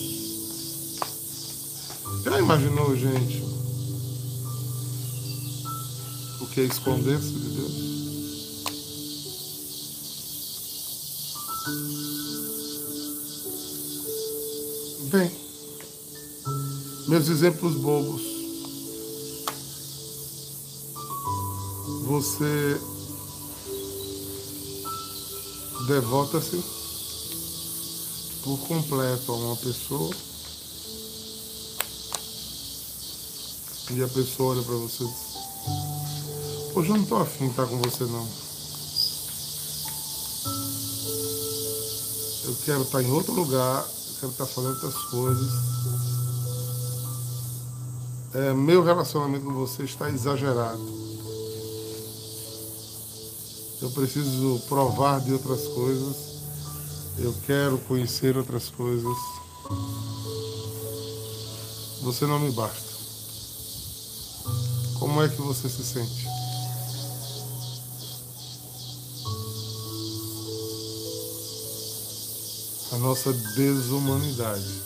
Já 2.23 2.39
imaginou, 2.39 2.95
gente? 2.95 3.53
que 6.53 6.61
é 6.61 6.65
esconder-se 6.65 7.31
de 7.31 7.49
Deus? 7.49 7.73
Bem, 15.09 15.31
meus 17.07 17.27
exemplos 17.27 17.73
bobos. 17.77 18.21
Você 22.03 22.79
devota-se 25.87 26.63
por 28.43 28.59
completo 28.67 29.31
a 29.31 29.35
uma 29.35 29.55
pessoa 29.55 30.13
e 33.95 34.03
a 34.03 34.07
pessoa 34.07 34.55
olha 34.55 34.63
para 34.63 34.75
você 34.75 35.03
Hoje 36.75 36.89
eu 36.89 36.97
não 36.97 37.05
tô 37.05 37.17
afim 37.17 37.45
de 37.45 37.51
estar 37.51 37.67
com 37.67 37.77
você 37.77 38.03
não. 38.05 38.27
Eu 42.45 42.55
quero 42.65 42.81
estar 42.81 43.03
em 43.03 43.11
outro 43.11 43.31
lugar, 43.31 43.85
eu 43.85 44.15
quero 44.19 44.31
estar 44.31 44.45
fazendo 44.47 44.73
outras 44.73 44.95
coisas. 45.05 45.51
É, 48.33 48.53
meu 48.53 48.83
relacionamento 48.83 49.45
com 49.45 49.53
você 49.53 49.83
está 49.83 50.09
exagerado. 50.09 50.81
Eu 53.79 53.91
preciso 53.91 54.59
provar 54.67 55.21
de 55.21 55.31
outras 55.31 55.67
coisas. 55.67 56.15
Eu 57.19 57.35
quero 57.45 57.77
conhecer 57.87 58.35
outras 58.35 58.69
coisas. 58.69 59.17
Você 62.01 62.25
não 62.25 62.39
me 62.39 62.49
basta. 62.49 62.92
Como 65.13 65.25
é 65.25 65.29
que 65.29 65.39
você 65.43 65.69
se 65.69 65.83
sente? 65.83 66.25
a 72.91 72.97
nossa 72.97 73.31
desumanidade. 73.31 74.81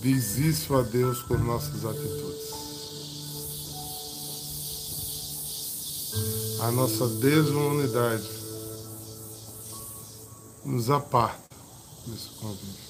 Diz 0.00 0.38
isso 0.38 0.74
a 0.74 0.80
Deus 0.80 1.22
com 1.22 1.36
nossas 1.36 1.84
atitudes. 1.84 2.50
A 6.62 6.70
nossa 6.70 7.08
desumanidade 7.08 8.30
nos 10.64 10.88
aparta 10.88 11.54
desse 12.06 12.28
convívio. 12.40 12.89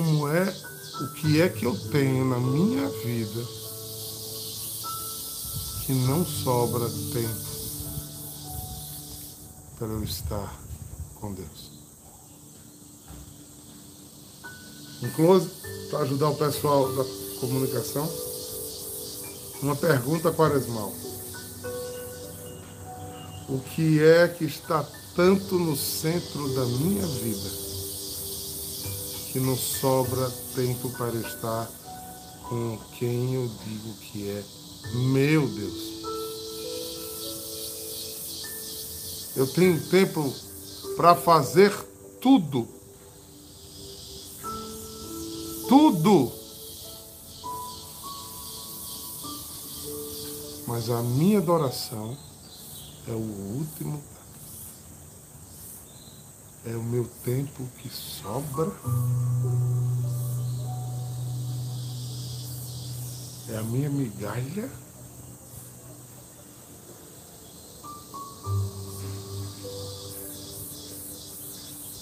Como 0.00 0.28
é, 0.28 0.56
o 1.02 1.08
que 1.08 1.42
é 1.42 1.48
que 1.50 1.66
eu 1.66 1.76
tenho 1.90 2.24
na 2.24 2.38
minha 2.38 2.88
vida 2.88 3.44
que 5.84 5.92
não 5.92 6.24
sobra 6.24 6.88
tempo 7.12 7.50
para 9.78 9.88
eu 9.88 10.02
estar 10.02 10.58
com 11.16 11.34
Deus. 11.34 11.72
Um 15.02 15.10
close, 15.10 15.50
para 15.90 15.98
ajudar 15.98 16.30
o 16.30 16.36
pessoal 16.36 16.90
da 16.96 17.04
comunicação, 17.38 18.10
uma 19.60 19.76
pergunta 19.76 20.32
quaresmal. 20.32 20.94
O 23.50 23.60
que 23.74 24.02
é 24.02 24.28
que 24.28 24.46
está 24.46 24.82
tanto 25.14 25.58
no 25.58 25.76
centro 25.76 26.48
da 26.54 26.64
minha 26.64 27.06
vida 27.06 27.69
que 29.32 29.38
não 29.38 29.56
sobra 29.56 30.28
tempo 30.54 30.90
para 30.90 31.14
estar 31.14 31.70
com 32.48 32.76
quem 32.98 33.34
eu 33.34 33.48
digo 33.64 33.94
que 33.94 34.28
é 34.28 34.44
meu 34.94 35.46
Deus. 35.46 36.00
Eu 39.36 39.46
tenho 39.46 39.80
tempo 39.88 40.34
para 40.96 41.14
fazer 41.14 41.72
tudo. 42.20 42.66
Tudo. 45.68 46.32
Mas 50.66 50.90
a 50.90 51.02
minha 51.02 51.38
adoração 51.38 52.18
é 53.06 53.12
o 53.12 53.58
último. 53.58 54.02
É 56.64 56.76
o 56.76 56.82
meu 56.82 57.08
tempo 57.24 57.66
que 57.78 57.88
sobra 57.88 58.70
É 63.52 63.56
a 63.56 63.62
minha 63.64 63.90
migalha. 63.90 64.70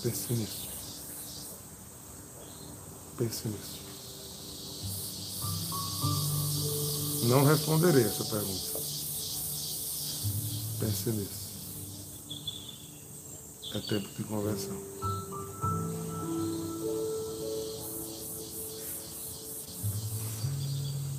Pense 0.02 0.32
nisso. 0.34 0.68
Pense 3.16 3.48
nisso. 3.48 3.78
Não 7.28 7.44
responderei 7.44 8.04
essa 8.04 8.24
pergunta. 8.24 8.78
Pense 10.80 11.10
nisso. 11.10 11.47
É 13.74 13.80
tempo 13.80 14.08
de 14.16 14.24
conversão. 14.24 14.76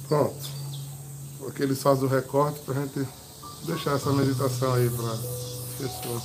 Pronto. 0.07 0.49
Aqui 1.47 1.63
eles 1.63 1.81
fazem 1.81 2.05
o 2.05 2.07
recorte 2.07 2.59
para 2.61 2.79
a 2.79 2.81
gente 2.85 3.07
deixar 3.65 3.95
essa 3.95 4.11
meditação 4.11 4.73
aí 4.73 4.89
para 4.89 5.11
as 5.11 5.19
pessoas. 5.77 6.23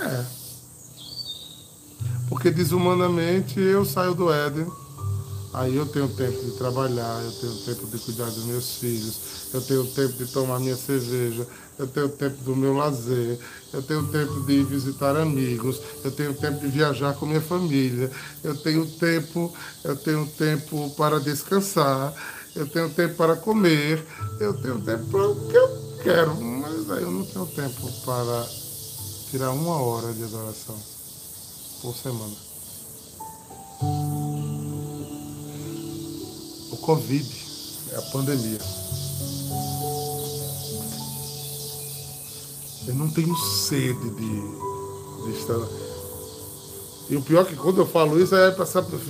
É. 0.00 0.24
Porque 2.28 2.50
desumanamente 2.50 3.60
eu 3.60 3.84
saio 3.84 4.14
do 4.14 4.32
Éden 4.32 4.66
Aí 5.54 5.76
eu 5.76 5.86
tenho 5.86 6.08
tempo 6.08 6.44
de 6.44 6.50
trabalhar, 6.58 7.22
eu 7.22 7.30
tenho 7.30 7.54
tempo 7.58 7.86
de 7.86 7.98
cuidar 7.98 8.24
dos 8.24 8.44
meus 8.44 8.74
filhos, 8.74 9.20
eu 9.54 9.60
tenho 9.60 9.86
tempo 9.86 10.12
de 10.14 10.26
tomar 10.26 10.58
minha 10.58 10.76
cerveja, 10.76 11.46
eu 11.78 11.86
tenho 11.86 12.08
tempo 12.08 12.42
do 12.42 12.56
meu 12.56 12.72
lazer, 12.74 13.38
eu 13.72 13.80
tenho 13.80 14.04
tempo 14.08 14.40
de 14.40 14.64
visitar 14.64 15.16
amigos, 15.16 15.80
eu 16.02 16.10
tenho 16.10 16.34
tempo 16.34 16.58
de 16.58 16.66
viajar 16.66 17.14
com 17.14 17.26
minha 17.26 17.40
família, 17.40 18.10
eu 18.42 18.56
tenho 18.56 18.84
tempo, 18.98 19.54
eu 19.84 19.94
tenho 19.94 20.26
tempo 20.26 20.90
para 20.96 21.20
descansar, 21.20 22.12
eu 22.56 22.66
tenho 22.66 22.90
tempo 22.90 23.14
para 23.14 23.36
comer, 23.36 24.04
eu 24.40 24.54
tenho 24.54 24.80
tempo 24.80 25.06
para 25.06 25.28
o 25.28 25.48
que 25.48 25.56
eu 25.56 25.68
quero, 26.02 26.34
mas 26.40 26.90
aí 26.90 27.02
eu 27.04 27.12
não 27.12 27.24
tenho 27.24 27.46
tempo 27.46 27.92
para 28.04 28.44
tirar 29.30 29.52
uma 29.52 29.80
hora 29.80 30.12
de 30.12 30.24
adoração 30.24 30.76
por 31.80 31.94
semana. 31.94 32.43
Covid 36.84 37.26
é 37.92 37.96
a 37.96 38.02
pandemia. 38.12 38.58
Eu 42.86 42.94
não 42.94 43.08
tenho 43.08 43.34
sede 43.36 44.10
de, 44.10 45.24
de 45.24 45.38
estar. 45.38 45.54
E 47.08 47.16
o 47.16 47.22
pior 47.22 47.42
é 47.42 47.44
que 47.46 47.56
quando 47.56 47.78
eu 47.78 47.86
falo 47.86 48.22
isso 48.22 48.36
é 48.36 48.50
passar 48.50 48.82
por 48.82 49.00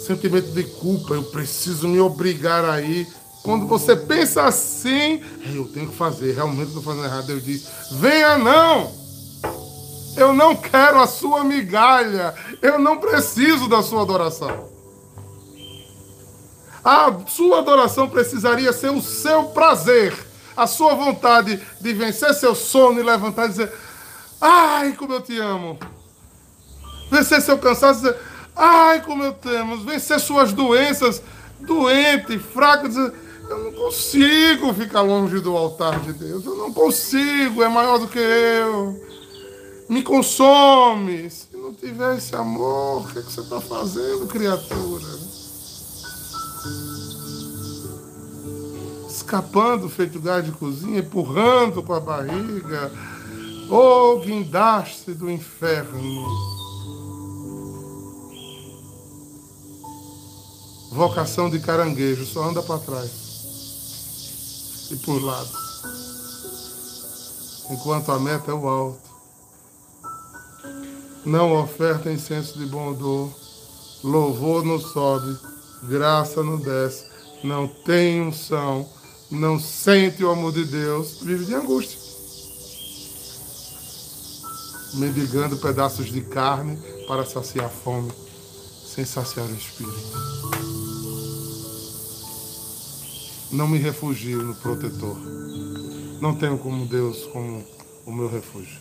sentimento 0.00 0.50
de 0.52 0.64
culpa. 0.64 1.14
Eu 1.14 1.24
preciso 1.24 1.86
me 1.86 2.00
obrigar 2.00 2.64
a 2.64 2.80
ir. 2.80 3.06
Quando 3.42 3.66
você 3.66 3.94
pensa 3.94 4.44
assim, 4.44 5.22
eu 5.54 5.68
tenho 5.68 5.88
que 5.88 5.96
fazer, 5.96 6.34
realmente 6.34 6.68
estou 6.68 6.82
fazendo 6.82 7.04
errado. 7.04 7.26
Deus 7.26 7.44
diz: 7.44 7.68
venha 7.92 8.38
não! 8.38 8.90
Eu 10.16 10.32
não 10.32 10.56
quero 10.56 10.98
a 10.98 11.06
sua 11.06 11.44
migalha. 11.44 12.34
Eu 12.62 12.78
não 12.78 12.96
preciso 12.96 13.68
da 13.68 13.82
sua 13.82 14.02
adoração. 14.02 14.77
A 16.90 17.14
sua 17.26 17.58
adoração 17.58 18.08
precisaria 18.08 18.72
ser 18.72 18.90
o 18.90 19.02
seu 19.02 19.48
prazer, 19.48 20.16
a 20.56 20.66
sua 20.66 20.94
vontade 20.94 21.60
de 21.78 21.92
vencer 21.92 22.32
seu 22.32 22.54
sono 22.54 22.98
e 22.98 23.02
levantar 23.02 23.44
e 23.44 23.48
dizer: 23.50 23.70
Ai, 24.40 24.92
como 24.92 25.12
eu 25.12 25.20
te 25.20 25.38
amo. 25.38 25.78
Vencer 27.10 27.42
seu 27.42 27.58
cansaço 27.58 28.00
e 28.00 28.02
dizer: 28.04 28.16
Ai, 28.56 29.02
como 29.02 29.22
eu 29.22 29.34
te 29.34 29.54
amo. 29.54 29.76
Vencer 29.84 30.18
suas 30.18 30.54
doenças, 30.54 31.20
doente, 31.60 32.38
fraco, 32.38 32.88
dizer: 32.88 33.12
Eu 33.50 33.64
não 33.64 33.72
consigo 33.72 34.72
ficar 34.72 35.02
longe 35.02 35.40
do 35.40 35.54
altar 35.54 36.00
de 36.00 36.14
Deus. 36.14 36.42
Eu 36.46 36.56
não 36.56 36.72
consigo, 36.72 37.62
é 37.62 37.68
maior 37.68 37.98
do 37.98 38.08
que 38.08 38.18
eu. 38.18 38.98
Me 39.90 40.02
consome. 40.02 41.28
Se 41.28 41.54
não 41.54 41.74
tiver 41.74 42.16
esse 42.16 42.34
amor, 42.34 43.02
o 43.02 43.08
que, 43.12 43.18
é 43.18 43.22
que 43.22 43.30
você 43.30 43.42
está 43.42 43.60
fazendo, 43.60 44.26
criatura? 44.26 45.27
Escapando 49.28 49.88
feito 49.90 50.18
gás 50.20 50.42
de 50.44 50.52
cozinha, 50.52 51.00
empurrando 51.00 51.82
com 51.82 51.92
a 51.92 52.00
barriga. 52.00 52.90
Ô 53.68 54.14
oh, 54.14 54.20
guindaste 54.20 55.12
do 55.12 55.30
inferno! 55.30 56.26
Vocação 60.90 61.50
de 61.50 61.60
caranguejo, 61.60 62.24
só 62.24 62.48
anda 62.48 62.62
para 62.62 62.78
trás 62.78 63.28
e 64.90 64.96
por 64.96 65.22
lado. 65.22 65.50
Enquanto 67.70 68.10
a 68.10 68.18
meta 68.18 68.50
é 68.50 68.54
o 68.54 68.66
alto. 68.66 69.08
Não 71.26 71.62
oferta 71.62 72.10
incenso 72.10 72.58
de 72.58 72.64
bom 72.64 72.92
odor, 72.92 73.30
louvor 74.02 74.64
não 74.64 74.80
sobe, 74.80 75.38
graça 75.82 76.42
não 76.42 76.58
desce, 76.58 77.04
não 77.42 77.68
tem 77.68 78.20
unção, 78.20 78.88
não 79.30 79.58
sente 79.58 80.24
o 80.24 80.30
amor 80.30 80.52
de 80.52 80.64
Deus, 80.64 81.20
vive 81.22 81.44
de 81.44 81.54
angústia. 81.54 81.98
Mendigando 84.94 85.58
pedaços 85.58 86.06
de 86.06 86.22
carne 86.22 86.78
para 87.06 87.24
saciar 87.24 87.66
a 87.66 87.68
fome, 87.68 88.10
sem 88.86 89.04
saciar 89.04 89.46
o 89.46 89.54
espírito. 89.54 90.48
Não 93.52 93.66
me 93.66 93.78
refugio 93.78 94.42
no 94.42 94.54
protetor. 94.54 95.16
Não 96.20 96.34
tenho 96.34 96.58
como 96.58 96.86
Deus 96.86 97.24
como 97.26 97.64
o 98.04 98.12
meu 98.12 98.28
refúgio. 98.28 98.80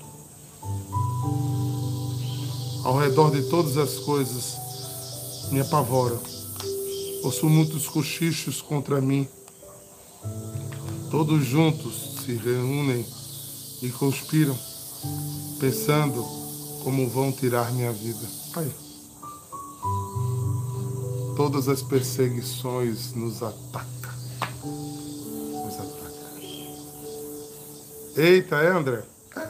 Ao 2.83 2.97
redor 2.97 3.31
de 3.31 3.49
todas 3.49 3.77
as 3.77 3.99
coisas 3.99 4.57
me 5.51 5.61
apavora. 5.61 6.17
Ouço 7.27 7.49
muitos 7.49 7.89
cochichos 7.89 8.61
contra 8.61 9.01
mim 9.01 9.27
Todos 11.11 11.45
juntos 11.45 12.23
se 12.23 12.33
reúnem 12.35 13.05
e 13.81 13.89
conspiram, 13.89 14.57
pensando 15.59 16.23
como 16.85 17.09
vão 17.09 17.33
tirar 17.33 17.69
minha 17.73 17.91
vida. 17.91 18.25
Aí. 18.55 18.71
Todas 21.35 21.67
as 21.67 21.81
perseguições 21.81 23.13
nos 23.13 23.43
atacam. 23.43 24.13
Nos 24.63 25.73
atacam. 25.73 26.41
Eita, 28.15 28.55
é, 28.55 28.71
André? 28.71 29.03
É. 29.35 29.49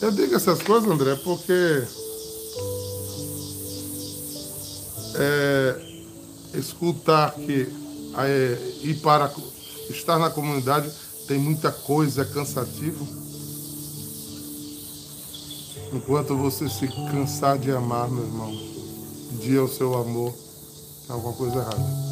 Eu 0.00 0.10
digo 0.10 0.34
essas 0.36 0.62
coisas, 0.62 0.90
André, 0.90 1.16
porque 1.16 1.84
é, 5.20 6.58
escutar 6.58 7.34
que 7.34 7.68
é, 8.18 8.78
ir 8.82 9.00
para 9.00 9.30
estar 9.90 10.18
na 10.18 10.30
comunidade 10.30 10.90
tem 11.28 11.38
muita 11.38 11.70
coisa, 11.70 12.22
é 12.22 12.24
cansativo. 12.24 13.06
Enquanto 15.92 16.36
você 16.36 16.68
se 16.68 16.88
cansar 16.88 17.58
de 17.58 17.70
amar, 17.70 18.08
meu 18.08 18.24
irmão, 18.24 18.50
dia 19.40 19.62
o 19.62 19.68
seu 19.68 19.94
amor, 19.94 20.32
tem 21.06 21.14
alguma 21.14 21.34
coisa 21.34 21.56
errada. 21.56 22.10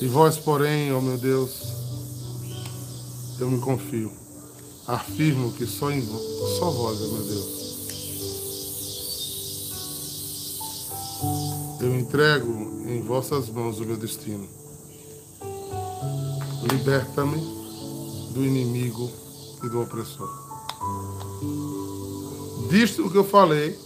E 0.00 0.06
vós, 0.08 0.36
porém, 0.38 0.92
ó 0.92 0.98
oh 0.98 1.00
meu 1.00 1.18
Deus, 1.18 1.50
eu 3.38 3.50
me 3.50 3.60
confio. 3.60 4.10
Afirmo 4.86 5.52
que 5.52 5.66
só, 5.66 5.90
em, 5.90 6.04
só 6.58 6.70
vós, 6.70 7.00
oh 7.00 7.12
meu 7.12 7.22
Deus, 7.22 7.53
entrego 12.04 12.84
em 12.86 13.00
vossas 13.00 13.48
mãos 13.48 13.80
o 13.80 13.84
meu 13.84 13.96
destino. 13.96 14.46
Liberta-me 16.70 17.38
do 18.32 18.44
inimigo 18.44 19.10
e 19.64 19.68
do 19.68 19.80
opressor. 19.80 20.28
Disto 22.70 23.10
que 23.10 23.16
eu 23.16 23.24
falei, 23.24 23.78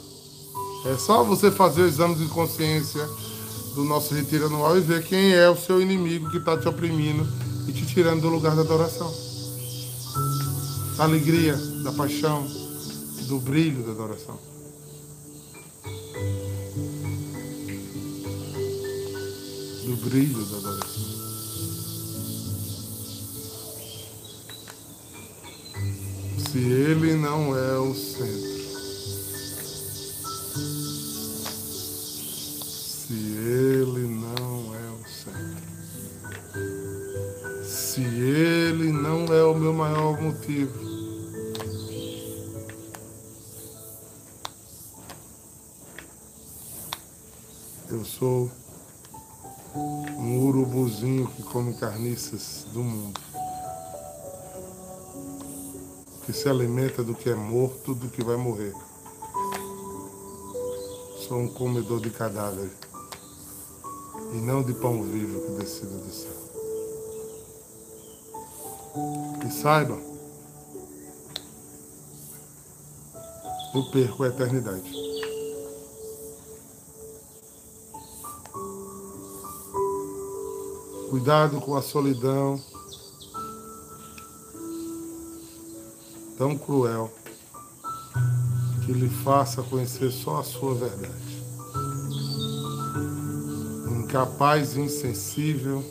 é 0.86 0.96
só 0.96 1.22
você 1.22 1.50
fazer 1.50 1.82
o 1.82 1.86
exame 1.86 2.16
de 2.16 2.26
consciência 2.26 3.06
do 3.74 3.84
nosso 3.84 4.12
retiro 4.14 4.46
anual 4.46 4.76
e 4.76 4.80
ver 4.80 5.04
quem 5.04 5.32
é 5.32 5.48
o 5.48 5.56
seu 5.56 5.80
inimigo 5.80 6.30
que 6.30 6.38
está 6.38 6.56
te 6.56 6.68
oprimindo 6.68 7.26
e 7.68 7.72
te 7.72 7.86
tirando 7.86 8.22
do 8.22 8.28
lugar 8.28 8.56
da 8.56 8.62
adoração. 8.62 9.12
Da 10.96 11.04
alegria, 11.04 11.56
da 11.84 11.92
paixão, 11.92 12.44
do 13.28 13.38
brilho 13.38 13.84
da 13.84 13.92
adoração. 13.92 14.57
Do 19.88 19.96
brilho 19.96 20.44
da. 20.44 20.58
Se 26.50 26.58
ele 26.58 27.14
não 27.14 27.56
é 27.56 27.78
o 27.78 27.94
centro, 27.94 28.28
se 31.86 33.14
ele 33.14 34.06
não 34.08 34.74
é 34.74 34.90
o 34.90 35.00
centro, 35.08 35.56
se 37.64 38.02
ele 38.02 38.92
não 38.92 39.24
é 39.34 39.42
o 39.44 39.54
meu 39.54 39.72
maior 39.72 40.20
motivo, 40.20 40.78
eu 47.90 48.04
sou 48.04 48.57
come 51.58 51.74
carniças 51.74 52.66
do 52.72 52.84
mundo. 52.84 53.20
Que 56.24 56.32
se 56.32 56.48
alimenta 56.48 57.02
do 57.02 57.16
que 57.16 57.28
é 57.28 57.34
morto, 57.34 57.96
do 57.96 58.08
que 58.08 58.22
vai 58.22 58.36
morrer. 58.36 58.72
Sou 61.26 61.38
um 61.38 61.48
comedor 61.48 62.00
de 62.00 62.10
cadáver 62.10 62.70
e 64.34 64.36
não 64.36 64.62
de 64.62 64.72
pão 64.72 65.02
vivo 65.02 65.40
que 65.40 65.64
descida 65.64 65.96
do 65.98 66.12
céu. 66.12 66.38
E 69.44 69.50
saiba, 69.50 69.98
eu 73.74 73.90
perco 73.90 74.22
a 74.22 74.28
eternidade. 74.28 75.07
Cuidado 81.28 81.60
com 81.60 81.76
a 81.76 81.82
solidão 81.82 82.58
tão 86.38 86.56
cruel 86.56 87.12
que 88.86 88.92
lhe 88.92 89.10
faça 89.10 89.62
conhecer 89.62 90.10
só 90.10 90.38
a 90.38 90.42
sua 90.42 90.74
verdade. 90.74 91.44
Incapaz 93.90 94.74
e 94.74 94.80
insensível 94.80 95.84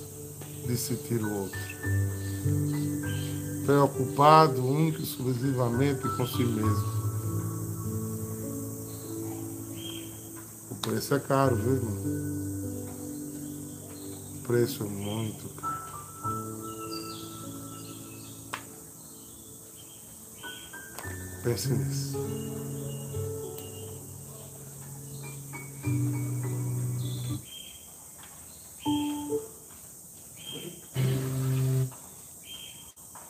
de 0.65 0.75
sentir 0.75 1.23
o 1.23 1.31
outro. 1.31 1.59
Preocupado 3.63 4.65
único 4.65 5.01
e 5.01 5.03
exclusivamente 5.03 6.01
com 6.17 6.25
si 6.25 6.43
mesmo. 6.45 6.97
O 10.71 10.75
preço 10.81 11.13
é 11.13 11.19
caro, 11.19 11.55
viu, 11.55 11.75
irmão? 11.75 12.36
Preço 14.47 14.85
muito 14.85 15.49
caro. 15.55 15.77
Pense 21.43 21.69
nisso. 21.73 22.17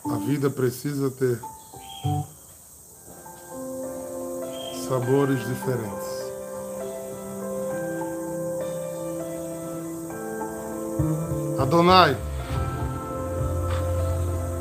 A 0.04 0.18
vida 0.18 0.48
precisa 0.48 1.10
ter 1.10 1.40
sabores 4.86 5.40
diferentes. 5.46 6.17
Adonai, 11.58 12.16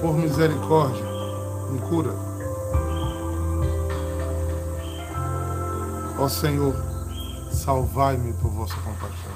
por 0.01 0.13
misericórdia, 0.13 1.05
me 1.71 1.79
cura. 1.79 2.11
Ó 6.19 6.27
Senhor, 6.27 6.73
salvai-me 7.51 8.33
por 8.33 8.49
vossa 8.49 8.75
compaixão. 8.77 9.31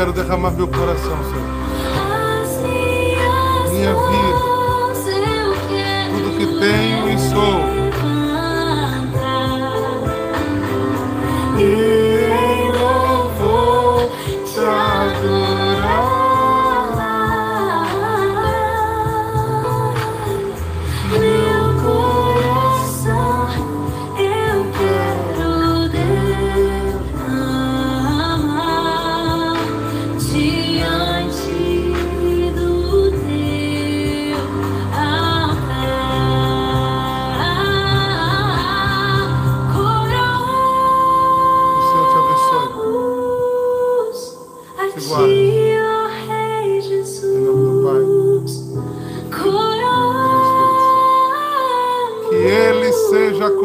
quero 0.00 0.14
derramar 0.14 0.50
meu 0.52 0.66
coração, 0.66 1.22
Senhor. 1.24 1.39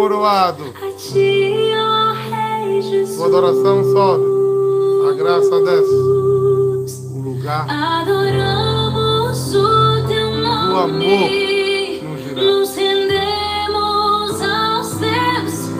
coroado. 0.05 0.65
A 0.83 0.91
ti, 0.91 1.73
ó 1.75 2.13
Rei 2.29 2.79
Jesus. 2.81 3.15
Sua 3.17 3.25
adoração 3.25 3.83
sobe, 3.91 4.25
a 5.09 5.13
graça 5.13 5.61
desce. 5.61 5.95
O 7.11 7.21
lugar. 7.23 7.65
Adoramos 7.67 9.55
o 9.55 10.07
teu 10.07 10.29
nome. 10.29 10.73
O 10.73 10.77
amor 10.77 11.29
nos 12.35 12.75
rendemos 12.75 14.41
aos 14.41 14.89
teus 14.89 15.69
pés. 15.69 15.71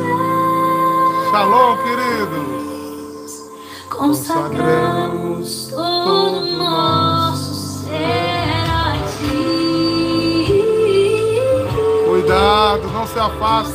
Shalom, 1.29 1.77
queridos. 1.83 3.45
Consagramos 3.91 5.67
todo 5.67 6.45
nosso 6.57 7.83
ser 7.83 8.49
a 8.71 8.97
ti. 9.19 10.49
Cuidado, 12.07 12.87
não 12.91 13.05
se 13.05 13.19
afaste. 13.19 13.74